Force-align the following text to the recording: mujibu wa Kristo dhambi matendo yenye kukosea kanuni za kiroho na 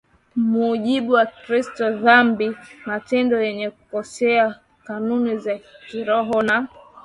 mujibu 0.51 1.11
wa 1.13 1.25
Kristo 1.25 1.91
dhambi 1.91 2.55
matendo 2.85 3.41
yenye 3.43 3.69
kukosea 3.69 4.59
kanuni 4.83 5.37
za 5.37 5.59
kiroho 5.91 6.41
na 6.41 6.67